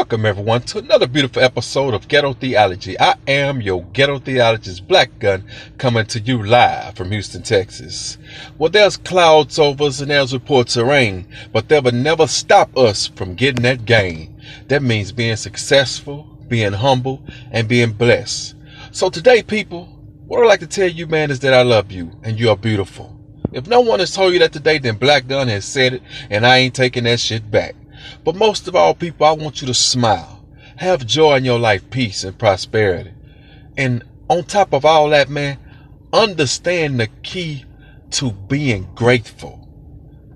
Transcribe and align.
Welcome, 0.00 0.24
everyone, 0.24 0.62
to 0.62 0.78
another 0.78 1.06
beautiful 1.06 1.42
episode 1.42 1.92
of 1.92 2.08
Ghetto 2.08 2.32
Theology. 2.32 2.98
I 2.98 3.16
am 3.28 3.60
your 3.60 3.84
Ghetto 3.92 4.18
Theologist 4.18 4.88
Black 4.88 5.18
Gun 5.18 5.44
coming 5.76 6.06
to 6.06 6.18
you 6.20 6.42
live 6.42 6.96
from 6.96 7.10
Houston, 7.10 7.42
Texas. 7.42 8.16
Well, 8.56 8.70
there's 8.70 8.96
clouds 8.96 9.58
over 9.58 9.84
us 9.84 10.00
and 10.00 10.10
there's 10.10 10.32
reports 10.32 10.78
of 10.78 10.86
rain, 10.86 11.28
but 11.52 11.68
they 11.68 11.80
will 11.80 11.92
never 11.92 12.26
stop 12.26 12.74
us 12.78 13.08
from 13.08 13.34
getting 13.34 13.62
that 13.64 13.84
gain. 13.84 14.40
That 14.68 14.82
means 14.82 15.12
being 15.12 15.36
successful, 15.36 16.22
being 16.48 16.72
humble, 16.72 17.22
and 17.50 17.68
being 17.68 17.92
blessed. 17.92 18.54
So 18.92 19.10
today, 19.10 19.42
people, 19.42 19.84
what 20.26 20.42
I'd 20.42 20.46
like 20.46 20.60
to 20.60 20.66
tell 20.66 20.88
you, 20.88 21.08
man, 21.08 21.30
is 21.30 21.40
that 21.40 21.52
I 21.52 21.60
love 21.60 21.92
you 21.92 22.10
and 22.22 22.40
you 22.40 22.48
are 22.48 22.56
beautiful. 22.56 23.14
If 23.52 23.66
no 23.66 23.82
one 23.82 24.00
has 24.00 24.14
told 24.14 24.32
you 24.32 24.38
that 24.38 24.54
today, 24.54 24.78
then 24.78 24.96
Black 24.96 25.26
Gun 25.26 25.48
has 25.48 25.66
said 25.66 25.92
it, 25.92 26.02
and 26.30 26.46
I 26.46 26.56
ain't 26.56 26.74
taking 26.74 27.04
that 27.04 27.20
shit 27.20 27.50
back. 27.50 27.74
But 28.24 28.36
most 28.36 28.68
of 28.68 28.76
all, 28.76 28.94
people, 28.94 29.26
I 29.26 29.32
want 29.32 29.60
you 29.60 29.66
to 29.66 29.74
smile. 29.74 30.44
Have 30.76 31.06
joy 31.06 31.36
in 31.36 31.44
your 31.44 31.58
life, 31.58 31.90
peace 31.90 32.24
and 32.24 32.38
prosperity. 32.38 33.12
And 33.76 34.04
on 34.28 34.44
top 34.44 34.72
of 34.72 34.84
all 34.84 35.10
that, 35.10 35.28
man, 35.28 35.58
understand 36.12 37.00
the 37.00 37.08
key 37.22 37.64
to 38.12 38.30
being 38.32 38.88
grateful. 38.94 39.56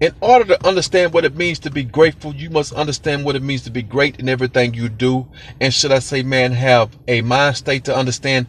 In 0.00 0.14
order 0.20 0.44
to 0.44 0.66
understand 0.66 1.14
what 1.14 1.24
it 1.24 1.36
means 1.36 1.58
to 1.60 1.70
be 1.70 1.82
grateful, 1.82 2.34
you 2.34 2.50
must 2.50 2.74
understand 2.74 3.24
what 3.24 3.34
it 3.34 3.42
means 3.42 3.62
to 3.62 3.70
be 3.70 3.82
great 3.82 4.20
in 4.20 4.28
everything 4.28 4.74
you 4.74 4.90
do. 4.90 5.26
And 5.58 5.72
should 5.72 5.90
I 5.90 6.00
say, 6.00 6.22
man, 6.22 6.52
have 6.52 6.96
a 7.08 7.22
mind 7.22 7.56
state 7.56 7.84
to 7.84 7.96
understand 7.96 8.46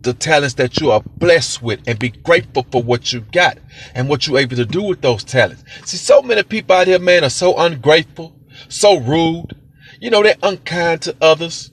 the 0.00 0.14
talents 0.14 0.54
that 0.54 0.80
you 0.80 0.90
are 0.90 1.02
blessed 1.18 1.62
with 1.62 1.80
and 1.86 1.98
be 1.98 2.08
grateful 2.08 2.66
for 2.72 2.82
what 2.82 3.12
you 3.12 3.20
got 3.20 3.58
and 3.94 4.08
what 4.08 4.26
you're 4.26 4.38
able 4.38 4.56
to 4.56 4.64
do 4.64 4.82
with 4.82 5.00
those 5.00 5.22
talents. 5.22 5.62
See, 5.84 5.96
so 5.96 6.22
many 6.22 6.42
people 6.42 6.74
out 6.74 6.86
here, 6.86 6.98
man, 6.98 7.22
are 7.22 7.30
so 7.30 7.56
ungrateful 7.56 8.34
so 8.68 8.98
rude. 8.98 9.56
You 10.00 10.10
know, 10.10 10.22
they're 10.22 10.36
unkind 10.42 11.02
to 11.02 11.16
others, 11.20 11.70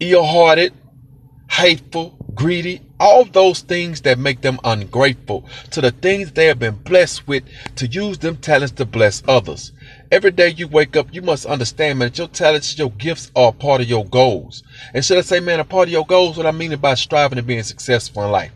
ill 0.00 0.24
hearted, 0.24 0.72
hateful, 1.50 2.16
greedy, 2.34 2.80
all 3.00 3.24
those 3.24 3.60
things 3.60 4.02
that 4.02 4.18
make 4.18 4.42
them 4.42 4.60
ungrateful 4.62 5.44
to 5.70 5.80
the 5.80 5.90
things 5.90 6.32
they 6.32 6.46
have 6.46 6.58
been 6.58 6.76
blessed 6.76 7.26
with 7.26 7.42
to 7.76 7.86
use 7.86 8.18
them 8.18 8.36
talents 8.36 8.72
to 8.72 8.84
bless 8.84 9.22
others. 9.26 9.72
Every 10.12 10.30
day 10.30 10.48
you 10.48 10.68
wake 10.68 10.96
up, 10.96 11.12
you 11.12 11.22
must 11.22 11.46
understand, 11.46 11.98
man, 11.98 12.08
that 12.08 12.18
your 12.18 12.28
talents, 12.28 12.78
your 12.78 12.90
gifts 12.90 13.32
are 13.34 13.52
part 13.52 13.80
of 13.80 13.88
your 13.88 14.04
goals. 14.06 14.62
And 14.94 15.04
should 15.04 15.18
I 15.18 15.22
say, 15.22 15.40
man, 15.40 15.60
a 15.60 15.64
part 15.64 15.88
of 15.88 15.92
your 15.92 16.06
goals, 16.06 16.36
what 16.36 16.46
I 16.46 16.50
mean 16.50 16.76
by 16.76 16.94
striving 16.94 17.38
and 17.38 17.46
being 17.46 17.62
successful 17.62 18.24
in 18.24 18.30
life. 18.30 18.52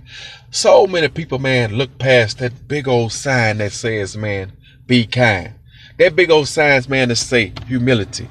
So 0.50 0.86
many 0.86 1.08
people, 1.08 1.38
man, 1.38 1.74
look 1.74 1.98
past 1.98 2.38
that 2.38 2.68
big 2.68 2.86
old 2.86 3.12
sign 3.12 3.58
that 3.58 3.72
says, 3.72 4.16
man, 4.16 4.52
be 4.86 5.06
kind. 5.06 5.54
That 5.98 6.16
big 6.16 6.30
old 6.30 6.48
signs, 6.48 6.88
man, 6.88 7.08
to 7.08 7.16
say 7.16 7.52
humility. 7.66 8.28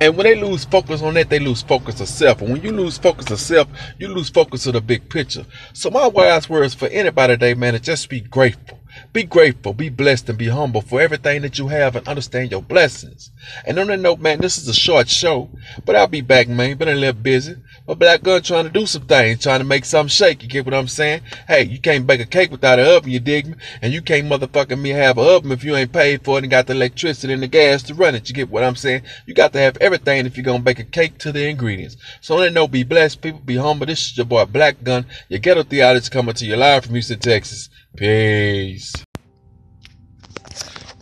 And 0.00 0.16
when 0.16 0.24
they 0.24 0.34
lose 0.40 0.64
focus 0.64 1.02
on 1.02 1.14
that, 1.14 1.28
they 1.28 1.38
lose 1.38 1.62
focus 1.62 2.00
of 2.00 2.08
self. 2.08 2.40
And 2.40 2.52
when 2.52 2.62
you 2.62 2.72
lose 2.72 2.96
focus 2.96 3.30
of 3.30 3.38
self, 3.38 3.68
you 3.98 4.08
lose 4.08 4.30
focus 4.30 4.66
of 4.66 4.72
the 4.72 4.80
big 4.80 5.08
picture. 5.10 5.44
So 5.74 5.90
my 5.90 6.06
wise 6.06 6.48
words 6.48 6.74
for 6.74 6.88
anybody 6.88 7.34
today, 7.34 7.54
man, 7.54 7.74
is 7.74 7.82
just 7.82 8.08
be 8.08 8.20
grateful. 8.20 8.75
Be 9.12 9.22
grateful, 9.22 9.72
be 9.72 9.88
blessed, 9.88 10.28
and 10.28 10.38
be 10.38 10.48
humble 10.48 10.80
for 10.80 11.00
everything 11.00 11.42
that 11.42 11.58
you 11.58 11.68
have 11.68 11.96
and 11.96 12.06
understand 12.06 12.50
your 12.50 12.62
blessings. 12.62 13.30
And 13.64 13.78
on 13.78 13.86
that 13.88 13.98
note, 13.98 14.20
man, 14.20 14.40
this 14.40 14.58
is 14.58 14.68
a 14.68 14.74
short 14.74 15.08
show, 15.08 15.50
but 15.84 15.96
I'll 15.96 16.06
be 16.06 16.20
back, 16.20 16.48
man. 16.48 16.76
Been 16.76 16.88
a 16.88 16.94
little 16.94 17.20
busy. 17.20 17.56
But 17.86 18.00
Black 18.00 18.22
Gun 18.22 18.42
trying 18.42 18.64
to 18.64 18.70
do 18.70 18.84
some 18.84 19.06
things, 19.06 19.42
trying 19.42 19.60
to 19.60 19.64
make 19.64 19.84
something 19.84 20.08
shake. 20.08 20.42
You 20.42 20.48
get 20.48 20.64
what 20.64 20.74
I'm 20.74 20.88
saying? 20.88 21.22
Hey, 21.46 21.62
you 21.64 21.78
can't 21.78 22.06
bake 22.06 22.20
a 22.20 22.26
cake 22.26 22.50
without 22.50 22.80
an 22.80 22.86
oven, 22.86 23.12
you 23.12 23.20
dig 23.20 23.46
me? 23.46 23.54
And 23.80 23.92
you 23.92 24.02
can't 24.02 24.26
motherfucking 24.26 24.80
me 24.80 24.90
have 24.90 25.18
an 25.18 25.26
oven 25.26 25.52
if 25.52 25.62
you 25.62 25.76
ain't 25.76 25.92
paid 25.92 26.24
for 26.24 26.38
it 26.38 26.44
and 26.44 26.50
got 26.50 26.66
the 26.66 26.72
electricity 26.72 27.32
and 27.32 27.42
the 27.42 27.46
gas 27.46 27.84
to 27.84 27.94
run 27.94 28.16
it. 28.16 28.28
You 28.28 28.34
get 28.34 28.50
what 28.50 28.64
I'm 28.64 28.74
saying? 28.74 29.02
You 29.24 29.34
got 29.34 29.52
to 29.52 29.60
have 29.60 29.76
everything 29.80 30.26
if 30.26 30.36
you're 30.36 30.44
gonna 30.44 30.64
bake 30.64 30.80
a 30.80 30.84
cake 30.84 31.18
to 31.18 31.30
the 31.30 31.46
ingredients. 31.48 31.96
So 32.20 32.34
on 32.34 32.40
that 32.40 32.52
note, 32.52 32.72
be 32.72 32.82
blessed, 32.82 33.22
people, 33.22 33.40
be 33.40 33.56
humble. 33.56 33.86
This 33.86 34.10
is 34.10 34.16
your 34.16 34.26
boy 34.26 34.46
Black 34.46 34.82
Gun, 34.82 35.06
your 35.28 35.38
ghetto 35.38 35.62
theologist 35.62 36.10
coming 36.10 36.34
to 36.34 36.44
you 36.44 36.56
live 36.56 36.84
from 36.84 36.94
Houston, 36.94 37.20
Texas. 37.20 37.70
Peace. 37.96 38.95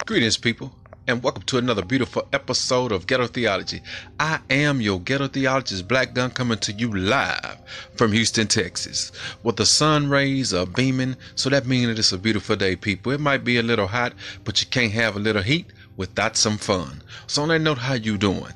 Greetings, 0.07 0.37
people 0.37 0.71
and 1.07 1.23
welcome 1.23 1.45
to 1.45 1.57
another 1.57 1.83
beautiful 1.83 2.29
episode 2.35 2.93
of 2.93 3.07
Ghetto 3.07 3.27
Theology. 3.27 3.81
I 4.21 4.39
am 4.51 4.83
your 4.83 5.01
Ghetto 5.01 5.29
Theologist 5.29 5.89
Black 5.89 6.13
Gun 6.13 6.31
coming 6.31 6.59
to 6.59 6.73
you 6.73 6.95
live 6.95 7.57
from 7.95 8.13
Houston, 8.13 8.47
Texas. 8.47 9.13
With 9.43 9.57
the 9.57 9.65
sun 9.65 10.11
rays 10.11 10.53
are 10.53 10.67
beaming, 10.67 11.17
so 11.37 11.49
that 11.49 11.65
means 11.65 11.87
that 11.87 11.99
it's 11.99 12.13
a 12.13 12.19
beautiful 12.19 12.55
day, 12.55 12.77
people. 12.77 13.13
It 13.13 13.21
might 13.21 13.45
be 13.45 13.57
a 13.57 13.63
little 13.63 13.87
hot, 13.87 14.13
but 14.45 14.61
you 14.61 14.67
can't 14.67 14.93
have 14.93 15.17
a 15.17 15.21
little 15.21 15.41
heat 15.41 15.73
without 15.97 16.37
some 16.37 16.59
fun. 16.59 17.03
So 17.27 17.41
on 17.41 17.49
that 17.49 17.61
note, 17.61 17.79
how 17.79 17.95
you 17.95 18.19
doing? 18.19 18.53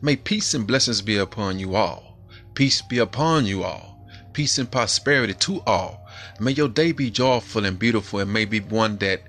May 0.00 0.14
peace 0.14 0.54
and 0.54 0.64
blessings 0.64 1.02
be 1.02 1.16
upon 1.16 1.58
you 1.58 1.74
all. 1.74 2.18
Peace 2.54 2.82
be 2.82 2.98
upon 2.98 3.46
you 3.46 3.64
all. 3.64 4.08
Peace 4.32 4.58
and 4.58 4.70
prosperity 4.70 5.34
to 5.34 5.60
all. 5.66 6.06
May 6.38 6.52
your 6.52 6.68
day 6.68 6.92
be 6.92 7.10
joyful 7.10 7.64
and 7.64 7.80
beautiful 7.80 8.20
and 8.20 8.32
may 8.32 8.44
be 8.44 8.60
one 8.60 8.96
that 8.98 9.22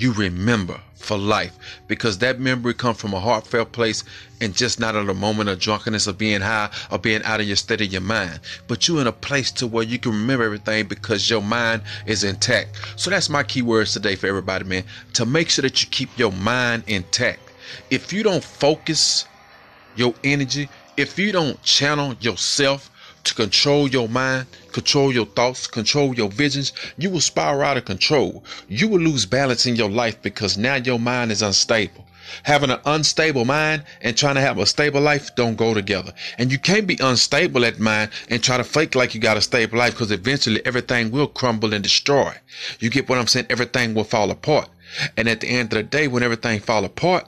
you 0.00 0.12
remember 0.12 0.80
for 0.94 1.16
life. 1.16 1.56
Because 1.88 2.18
that 2.18 2.40
memory 2.40 2.74
comes 2.74 3.00
from 3.00 3.14
a 3.14 3.20
heartfelt 3.20 3.72
place 3.72 4.04
and 4.40 4.54
just 4.54 4.78
not 4.78 4.94
at 4.94 5.08
a 5.08 5.14
moment 5.14 5.48
of 5.48 5.58
drunkenness 5.58 6.06
or 6.06 6.12
being 6.12 6.40
high 6.40 6.70
or 6.90 6.98
being 6.98 7.22
out 7.24 7.40
of 7.40 7.46
your 7.46 7.56
state 7.56 7.80
of 7.80 7.92
your 7.92 8.00
mind. 8.00 8.40
But 8.68 8.86
you're 8.86 9.00
in 9.00 9.06
a 9.06 9.12
place 9.12 9.50
to 9.52 9.66
where 9.66 9.84
you 9.84 9.98
can 9.98 10.12
remember 10.12 10.44
everything 10.44 10.86
because 10.86 11.28
your 11.28 11.42
mind 11.42 11.82
is 12.06 12.24
intact. 12.24 12.78
So 12.96 13.10
that's 13.10 13.28
my 13.28 13.42
key 13.42 13.62
words 13.62 13.92
today 13.92 14.14
for 14.14 14.26
everybody 14.26 14.64
man. 14.64 14.84
To 15.14 15.26
make 15.26 15.50
sure 15.50 15.62
that 15.62 15.82
you 15.82 15.88
keep 15.88 16.16
your 16.18 16.32
mind 16.32 16.84
intact. 16.86 17.40
If 17.90 18.12
you 18.12 18.22
don't 18.22 18.44
focus 18.44 19.26
your 19.96 20.14
energy 20.22 20.68
if 20.96 21.18
you 21.18 21.32
don't 21.32 21.60
channel 21.62 22.14
yourself 22.20 22.89
to 23.24 23.34
control 23.34 23.88
your 23.88 24.08
mind, 24.08 24.46
control 24.72 25.12
your 25.12 25.26
thoughts, 25.26 25.66
control 25.66 26.14
your 26.14 26.30
visions, 26.30 26.72
you 26.96 27.10
will 27.10 27.20
spiral 27.20 27.62
out 27.62 27.76
of 27.76 27.84
control. 27.84 28.44
You 28.68 28.88
will 28.88 29.00
lose 29.00 29.26
balance 29.26 29.66
in 29.66 29.76
your 29.76 29.90
life 29.90 30.20
because 30.22 30.56
now 30.56 30.76
your 30.76 30.98
mind 30.98 31.32
is 31.32 31.42
unstable. 31.42 32.06
Having 32.44 32.70
an 32.70 32.80
unstable 32.84 33.44
mind 33.44 33.82
and 34.00 34.16
trying 34.16 34.36
to 34.36 34.40
have 34.40 34.58
a 34.58 34.66
stable 34.66 35.00
life 35.00 35.34
don't 35.34 35.56
go 35.56 35.74
together. 35.74 36.12
And 36.38 36.52
you 36.52 36.58
can't 36.58 36.86
be 36.86 36.98
unstable 37.00 37.64
at 37.64 37.80
mind 37.80 38.10
and 38.28 38.42
try 38.42 38.56
to 38.56 38.64
fake 38.64 38.94
like 38.94 39.14
you 39.14 39.20
got 39.20 39.36
a 39.36 39.40
stable 39.40 39.78
life 39.78 39.94
because 39.94 40.12
eventually 40.12 40.64
everything 40.64 41.10
will 41.10 41.26
crumble 41.26 41.74
and 41.74 41.82
destroy. 41.82 42.34
You 42.78 42.90
get 42.90 43.08
what 43.08 43.18
I'm 43.18 43.26
saying? 43.26 43.46
Everything 43.50 43.94
will 43.94 44.04
fall 44.04 44.30
apart. 44.30 44.68
And 45.16 45.28
at 45.28 45.40
the 45.40 45.48
end 45.48 45.72
of 45.72 45.76
the 45.78 45.82
day, 45.82 46.08
when 46.08 46.22
everything 46.22 46.60
fall 46.60 46.84
apart, 46.84 47.26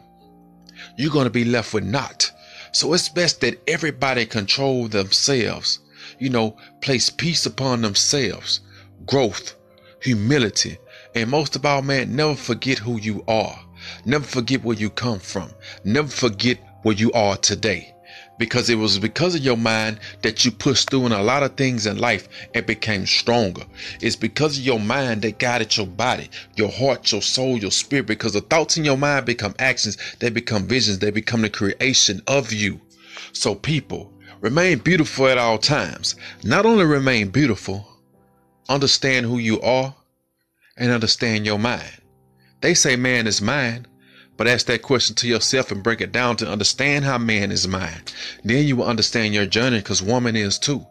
you're 0.97 1.12
going 1.12 1.24
to 1.24 1.30
be 1.30 1.44
left 1.44 1.74
with 1.74 1.84
naught. 1.84 2.30
So 2.72 2.92
it's 2.94 3.09
best 3.09 3.41
that 3.41 3.60
everybody 3.69 4.24
control 4.24 4.88
themselves 4.88 5.78
you 6.22 6.31
know, 6.31 6.56
place 6.81 7.10
peace 7.10 7.47
upon 7.47 7.83
themselves, 7.83 8.60
growth, 9.06 9.56
humility, 10.00 10.78
and 11.16 11.28
most 11.28 11.56
of 11.56 11.66
all, 11.66 11.83
man, 11.83 12.15
never 12.15 12.37
forget 12.37 12.78
who 12.78 12.97
you 13.00 13.25
are. 13.27 13.59
Never 14.05 14.25
forget 14.25 14.62
where 14.62 14.77
you 14.77 14.88
come 14.88 15.19
from. 15.19 15.50
Never 15.84 16.06
forget 16.06 16.59
where 16.83 16.94
you 16.94 17.10
are 17.12 17.37
today. 17.37 17.93
Because 18.38 18.71
it 18.71 18.77
was 18.77 19.00
because 19.00 19.34
of 19.34 19.43
your 19.43 19.56
mind 19.56 19.99
that 20.22 20.44
you 20.44 20.53
pushed 20.53 20.91
through 20.91 21.06
in 21.06 21.12
a 21.12 21.22
lot 21.22 21.43
of 21.43 21.56
things 21.56 21.87
in 21.87 21.99
life 21.99 22.28
and 22.54 22.65
became 22.65 23.04
stronger. 23.04 23.65
It's 24.00 24.16
because 24.16 24.59
of 24.59 24.65
your 24.65 24.81
mind 24.81 25.22
that 25.22 25.41
guided 25.41 25.77
your 25.77 25.89
body, 25.89 26.31
your 26.54 26.71
heart, 26.71 27.10
your 27.10 27.22
soul, 27.22 27.59
your 27.59 27.72
spirit. 27.72 28.06
Because 28.06 28.34
the 28.34 28.41
thoughts 28.43 28.77
in 28.77 28.84
your 28.84 28.97
mind 28.97 29.27
become 29.27 29.54
actions, 29.59 29.99
they 30.21 30.31
become 30.31 30.69
visions, 30.69 31.00
they 31.00 31.10
become 31.10 31.43
the 31.43 31.50
creation 31.50 32.22
of 32.28 32.53
you. 32.53 32.81
So, 33.33 33.54
people, 33.56 34.12
Remain 34.42 34.78
beautiful 34.78 35.28
at 35.28 35.38
all 35.38 35.56
times. 35.56 36.16
Not 36.42 36.66
only 36.66 36.84
remain 36.84 37.28
beautiful, 37.28 37.86
understand 38.69 39.25
who 39.25 39.38
you 39.38 39.60
are 39.60 39.94
and 40.76 40.91
understand 40.91 41.47
your 41.47 41.60
mind. 41.60 42.03
They 42.60 42.75
say 42.75 42.97
man 42.97 43.28
is 43.28 43.41
mind, 43.41 43.86
but 44.36 44.48
ask 44.48 44.66
that 44.66 44.82
question 44.82 45.14
to 45.14 45.28
yourself 45.28 45.70
and 45.70 45.80
break 45.80 46.00
it 46.00 46.10
down 46.10 46.34
to 46.38 46.50
understand 46.50 47.04
how 47.04 47.19
man 47.19 47.53
is 47.53 47.69
mind. 47.69 48.12
Then 48.42 48.66
you 48.66 48.74
will 48.74 48.89
understand 48.89 49.33
your 49.33 49.47
journey 49.47 49.78
because 49.78 50.03
woman 50.03 50.34
is 50.34 50.59
too. 50.59 50.86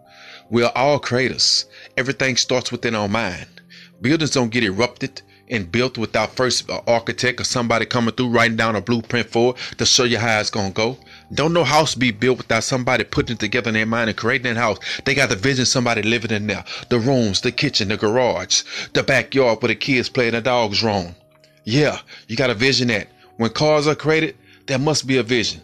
We 0.49 0.63
are 0.63 0.71
all 0.73 0.99
creators. 0.99 1.65
Everything 1.97 2.37
starts 2.37 2.71
within 2.71 2.95
our 2.95 3.09
mind. 3.09 3.59
Buildings 3.99 4.31
don't 4.31 4.51
get 4.51 4.63
erupted 4.63 5.23
and 5.49 5.71
built 5.71 5.97
without 5.97 6.35
first 6.35 6.69
an 6.69 6.79
architect 6.87 7.41
or 7.41 7.43
somebody 7.43 7.85
coming 7.85 8.13
through 8.13 8.29
writing 8.29 8.55
down 8.55 8.75
a 8.75 8.81
blueprint 8.81 9.29
for 9.29 9.55
it 9.71 9.77
to 9.77 9.85
show 9.85 10.03
you 10.03 10.17
how 10.17 10.39
it's 10.39 10.49
gonna 10.49 10.71
go. 10.71 10.97
Don't 11.33 11.53
no 11.53 11.63
house 11.63 11.95
be 11.95 12.11
built 12.11 12.37
without 12.37 12.63
somebody 12.63 13.03
putting 13.03 13.35
it 13.35 13.39
together 13.39 13.69
in 13.69 13.75
their 13.75 13.85
mind 13.85 14.09
and 14.09 14.17
creating 14.17 14.53
that 14.53 14.59
house. 14.59 14.79
They 15.05 15.13
got 15.15 15.29
the 15.29 15.35
vision 15.35 15.65
somebody 15.65 16.01
living 16.01 16.31
in 16.31 16.47
there. 16.47 16.63
The 16.89 16.99
rooms, 16.99 17.41
the 17.41 17.51
kitchen, 17.51 17.87
the 17.89 17.97
garage, 17.97 18.63
the 18.93 19.03
backyard 19.03 19.61
where 19.61 19.67
the 19.67 19.75
kids 19.75 20.09
play 20.09 20.27
and 20.27 20.35
the 20.35 20.41
dogs 20.41 20.83
roam. 20.83 21.15
Yeah, 21.63 21.99
you 22.27 22.35
got 22.35 22.47
to 22.47 22.53
vision 22.53 22.87
that. 22.87 23.07
When 23.37 23.51
cars 23.51 23.87
are 23.87 23.95
created, 23.95 24.35
there 24.67 24.79
must 24.79 25.07
be 25.07 25.17
a 25.17 25.23
vision. 25.23 25.61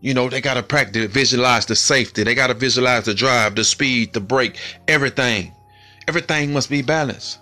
You 0.00 0.14
know, 0.14 0.28
they 0.28 0.40
got 0.40 0.54
to 0.54 0.62
practice, 0.62 1.10
visualize 1.10 1.66
the 1.66 1.76
safety. 1.76 2.22
They 2.22 2.34
got 2.34 2.46
to 2.46 2.54
visualize 2.54 3.04
the 3.04 3.14
drive, 3.14 3.54
the 3.54 3.64
speed, 3.64 4.12
the 4.12 4.20
brake, 4.20 4.56
everything. 4.88 5.52
Everything 6.08 6.52
must 6.52 6.70
be 6.70 6.82
balanced. 6.82 7.38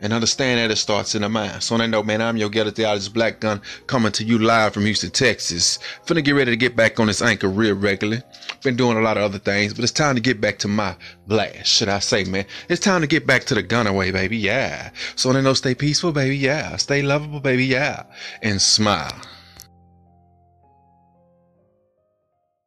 And 0.00 0.12
understand 0.12 0.58
that 0.58 0.70
it 0.70 0.76
starts 0.76 1.14
in 1.14 1.22
the 1.22 1.28
mind. 1.28 1.62
So 1.62 1.74
on 1.74 1.80
that 1.80 1.88
note, 1.88 2.06
man, 2.06 2.22
I'm 2.22 2.36
your 2.36 2.48
ghetto 2.48 2.70
theologist 2.70 3.12
Black 3.12 3.40
Gun 3.40 3.60
coming 3.86 4.12
to 4.12 4.24
you 4.24 4.38
live 4.38 4.74
from 4.74 4.84
Houston, 4.84 5.10
Texas. 5.10 5.78
Finna 6.06 6.24
get 6.24 6.32
ready 6.32 6.50
to 6.50 6.56
get 6.56 6.76
back 6.76 6.98
on 7.00 7.06
this 7.06 7.22
anchor 7.22 7.48
real 7.48 7.74
regularly. 7.74 8.22
Been 8.62 8.76
doing 8.76 8.96
a 8.96 9.02
lot 9.02 9.16
of 9.16 9.22
other 9.22 9.38
things, 9.38 9.74
but 9.74 9.82
it's 9.82 9.92
time 9.92 10.14
to 10.14 10.20
get 10.20 10.40
back 10.40 10.58
to 10.58 10.68
my 10.68 10.96
blast, 11.26 11.66
should 11.66 11.88
I 11.88 11.98
say, 11.98 12.24
man. 12.24 12.46
It's 12.68 12.80
time 12.80 13.00
to 13.00 13.06
get 13.06 13.26
back 13.26 13.44
to 13.44 13.54
the 13.54 13.62
gunaway, 13.62 14.10
baby, 14.10 14.36
yeah. 14.36 14.90
So 15.16 15.28
on 15.28 15.36
that 15.36 15.42
note, 15.42 15.54
stay 15.54 15.74
peaceful, 15.74 16.12
baby, 16.12 16.36
yeah. 16.36 16.76
Stay 16.76 17.02
lovable, 17.02 17.40
baby, 17.40 17.66
yeah. 17.66 18.04
And 18.42 18.60
smile. 18.60 19.20